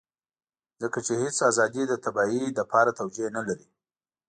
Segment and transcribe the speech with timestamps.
[0.81, 3.67] ځکه چې هېڅ ازادي د تباهۍ لپاره توجيه نه لري.